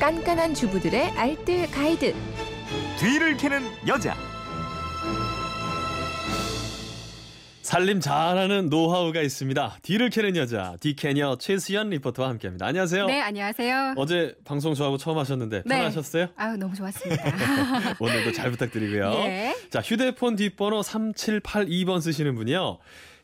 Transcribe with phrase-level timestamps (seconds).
[0.00, 2.14] 깐깐한 주부들의 알뜰 가이드.
[2.98, 4.16] 뒤를 캐는 여자.
[7.60, 9.76] 살림 잘하는 노하우가 있습니다.
[9.82, 12.66] 뒤를 캐는 여자, 뒤캐녀 최수연 리포터와 함께합니다.
[12.66, 13.06] 안녕하세요.
[13.06, 13.94] 네, 안녕하세요.
[13.98, 15.76] 어제 방송 저하고 처음 하셨는데 네.
[15.76, 16.28] 편하셨어요?
[16.34, 17.22] 아유, 너무 좋았습니다.
[18.00, 19.12] 오늘도 잘 부탁드리고요.
[19.26, 19.54] 예.
[19.68, 22.78] 자, 휴대폰 뒷번호 3782번 쓰시는 분이요.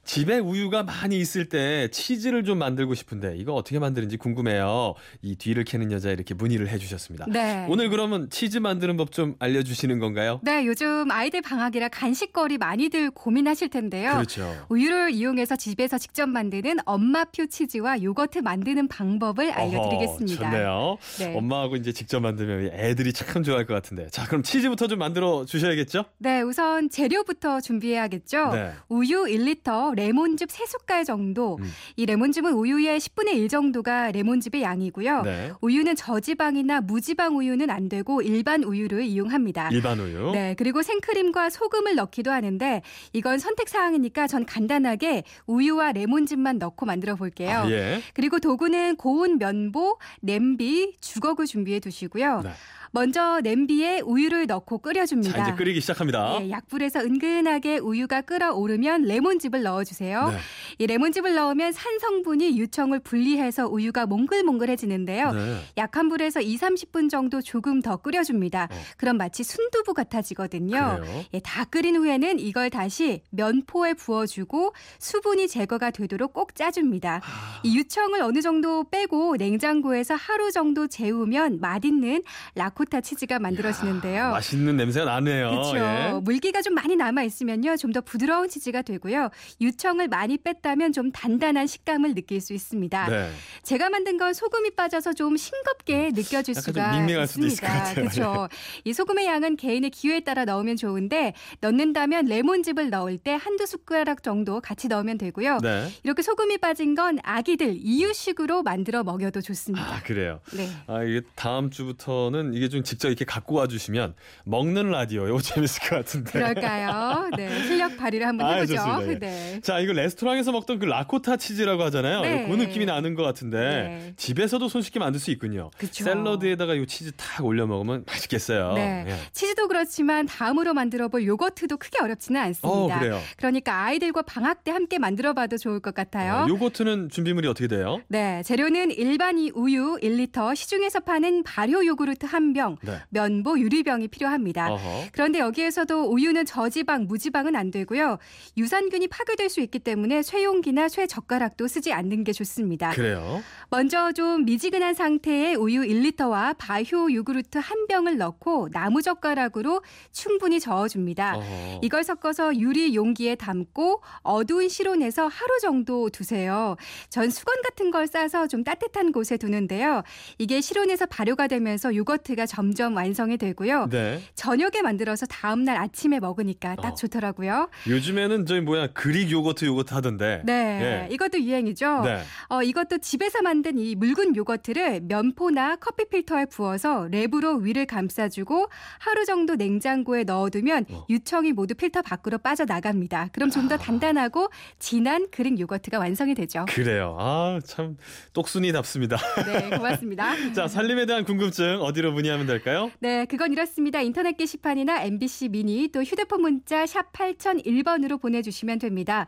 [0.06, 4.94] 집에 우유가 많이 있을 때 치즈를 좀 만들고 싶은데 이거 어떻게 만드는지 궁금해요.
[5.20, 7.26] 이 뒤를 캐는 여자 이렇게 문의를 해주셨습니다.
[7.28, 7.66] 네.
[7.68, 10.40] 오늘 그러면 치즈 만드는 법 좀 알려주시는 건가요?
[10.42, 14.12] 네, 요즘 아이들 방학이라 간식거리 많이들 고민하실 텐데요.
[14.12, 14.66] 그렇죠.
[14.68, 20.42] 우유를 이용해서 집에서 직접 만드는 엄마표 치즈와 요거트 만드는 방법을 알려드리겠습니다.
[20.42, 20.98] 어허, 좋네요.
[21.18, 21.34] 네.
[21.34, 24.08] 엄마하고 이제 직접 만들면 애들이 참 좋아할 것 같은데.
[24.10, 26.04] 자, 그럼 치즈부터 좀 만들어 주셔야겠죠?
[26.18, 28.50] 네, 우선 재료부터 준비해야겠죠.
[28.52, 28.72] 네.
[28.90, 31.58] 우유 1리터, 레몬즙 3숟갈 정도.
[31.60, 31.70] 음.
[31.96, 35.22] 이 레몬즙은 우유의 10분의 1 정도가 레몬즙의 양이고요.
[35.22, 35.52] 네.
[35.60, 39.70] 우유는 저지방이나 무지방 우유는 안 되고 일반 우유를 이용합니다.
[39.72, 40.30] 일반 우유.
[40.32, 47.16] 네, 그리고 생크림과 소금을 넣기도 하는데 이건 선택 사항이니까 전 간단하게 우유와 레몬즙만 넣고 만들어
[47.16, 47.64] 볼게요.
[47.64, 48.00] 아, 예.
[48.14, 52.42] 그리고 도구는 고운 면보, 냄비, 주걱을 준비해 두시고요.
[52.44, 52.50] 네.
[52.96, 55.36] 먼저 냄비에 우유를 넣고 끓여줍니다.
[55.36, 56.38] 자, 이제 끓이기 시작합니다.
[56.40, 60.30] 예, 약불에서 은근하게 우유가 끓어오르면 레몬즙을 넣어주세요.
[60.30, 60.38] 네.
[60.78, 65.32] 이 레몬즙을 넣으면 산 성분이 유청을 분리해서 우유가 몽글몽글해지는데요.
[65.32, 65.60] 네.
[65.78, 68.68] 약한 불에서 2, 30분 정도 조금 더 끓여줍니다.
[68.70, 68.74] 어.
[68.96, 71.00] 그럼 마치 순두부 같아지거든요.
[71.34, 77.22] 예, 다 끓인 후에는 이걸 다시 면포에 부어주고 수분이 제거가 되도록 꼭 짜줍니다.
[77.24, 77.60] 아.
[77.62, 82.22] 이 유청을 어느 정도 빼고 냉장고에서 하루 정도 재우면 맛있는
[82.54, 84.30] 라코타 치즈가 만들어지는데요.
[84.30, 85.50] 맛있는 냄새가 나네요.
[85.50, 85.76] 그렇죠.
[85.78, 86.12] 예.
[86.22, 89.30] 물기가 좀 많이 남아 있으면요, 좀 더 부드러운 치즈가 되고요.
[89.58, 93.08] 유청을 많이 뺐다 면 좀 단단한 식감을 느낄 수 있습니다.
[93.08, 93.30] 네.
[93.62, 97.94] 제가 만든 건 소금이 빠져서 좀 싱겁게 느껴질 약간 좀 수가 있습니다.
[97.94, 98.48] 그렇죠.
[98.84, 104.60] 이 소금의 양은 개인의 기호에 따라 넣으면 좋은데 넣는다면 레몬즙을 넣을 때 한두 숟가락 정도
[104.60, 105.58] 같이 넣으면 되고요.
[105.62, 105.88] 네.
[106.02, 109.84] 이렇게 소금이 빠진 건 아기들 이유식으로 만들어 먹여도 좋습니다.
[109.96, 110.40] 아, 그래요.
[110.54, 110.68] 네.
[110.86, 115.88] 아, 이게 다음 주부터는 이게 좀 직접 이렇게 갖고 와 주시면 먹는 라디오 이거 재밌을
[115.88, 116.30] 것 같은데.
[116.32, 117.28] 그럴까요?
[117.36, 118.76] 네, 실력 발휘를 한번 아, 해보죠.
[118.76, 119.12] 좋습니다.
[119.12, 119.18] 예.
[119.18, 119.60] 네.
[119.60, 122.20] 자, 이거 레스토랑에서 먹던 그 라코타 치즈라고 하잖아요.
[122.22, 122.46] 네.
[122.48, 124.12] 그 느낌이 나는 것 같은데 네.
[124.16, 125.70] 집에서도 손쉽게 만들 수 있군요.
[125.78, 126.04] 그쵸.
[126.04, 128.72] 샐러드에다가 이 치즈 탁 올려 먹으면 맛있겠어요.
[128.72, 129.04] 네.
[129.08, 129.16] 예.
[129.32, 132.68] 치즈도 그렇지만 다음으로 만들어 볼 요거트도 크게 어렵지는 않습니다.
[132.68, 133.20] 어, 그래요.
[133.36, 136.44] 그러니까 아이들과 방학 때 함께 만들어 봐도 좋을 것 같아요.
[136.44, 138.00] 어, 요거트는 준비물이 어떻게 돼요?
[138.08, 142.98] 네, 재료는 일반 이 우유 1리터, 시중에서 파는 발효 요구르트 한 병, 네.
[143.10, 144.72] 면보 유리병이 필요합니다.
[144.72, 145.04] 어허.
[145.12, 148.18] 그런데 여기에서도 우유는 저지방, 무지방은 안 되고요.
[148.56, 152.90] 유산균이 파괴될 수 있기 때문에 쇠 용기나 쇠젓가락도 쓰지 않는 게 좋습니다.
[152.90, 153.42] 그래요?
[153.68, 161.36] 먼저 좀 미지근한 상태의 우유 1리터와 발효 요구르트 한 병을 넣고 나무젓가락으로 충분히 저어줍니다.
[161.36, 161.80] 어허.
[161.82, 166.76] 이걸 섞어서 유리 용기에 담고 어두운 실온에서 하루 정도 두세요.
[167.10, 170.02] 전 수건 같은 걸 싸서 좀 따뜻한 곳에 두는데요.
[170.38, 173.88] 이게 실온에서 발효가 되면서 요거트가 점점 완성이 되고요.
[173.90, 174.22] 네.
[174.36, 176.94] 저녁에 만들어서 다음날 아침에 먹으니까 딱 어.
[176.94, 177.68] 좋더라고요.
[177.88, 180.35] 요즘에는 저희 뭐야 Greek yogurt yogurt 하던데.
[180.44, 181.14] 네, 예.
[181.14, 182.02] 이것도 유행이죠.
[182.02, 182.20] 네.
[182.48, 189.24] 어, 이것도 집에서 만든 이 묽은 yogurt를 면포나 커피 필터에 부어서 랩으로 위를 감싸주고 하루
[189.24, 191.06] 정도 냉장고에 넣어두면 어.
[191.08, 193.30] 유청이 모두 필터 밖으로 빠져나갑니다.
[193.32, 193.78] 그럼 좀더 아.
[193.78, 194.48] 단단하고
[194.78, 196.64] 진한 Greek yogurt가 완성이 되죠.
[196.68, 197.16] 그래요.
[197.18, 197.96] 아, 참
[198.32, 199.16] 똑순이답습니다.
[199.46, 200.34] 네, 고맙습니다.
[200.54, 202.90] 자, 살림에 대한 궁금증 어디로 문의하면 될까요?
[203.00, 204.00] 네, 그건 이렇습니다.
[204.00, 209.26] 인터넷 게시판이나 MBC 미니 또 휴대폰 문자 샵 8001번으로 보내주시면 됩니다.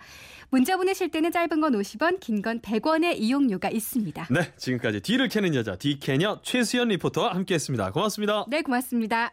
[0.50, 4.26] 문자 보내 실 때는 짧은 건 50원, 긴 건 100원의 이용료가 있습니다.
[4.30, 7.92] 네, 지금까지 뒤를 캐는 여자 뒤캐녀 최수연 리포터와 함께했습니다.
[7.92, 8.44] 고맙습니다.
[8.48, 9.32] 네, 고맙습니다.